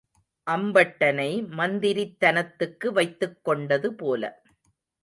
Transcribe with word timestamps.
அம்பட்டனை 0.47 1.27
மந்திரித்தனத்துக்கு 1.57 2.87
வைத்துக் 2.87 3.39
கொண்டது 3.43 3.95
போல. 3.95 4.23